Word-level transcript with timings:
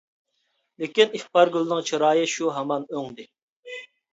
لېكىن 0.83 1.13
ئىپارگۈلنىڭ 1.19 1.83
چىرايى 1.91 2.25
شۇ 2.33 2.51
ھامان 2.57 2.89
ئۆڭدى. 2.97 3.29